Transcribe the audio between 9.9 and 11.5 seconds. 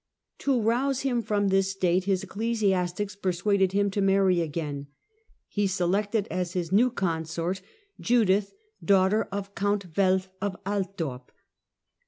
Welf of Alt dorp.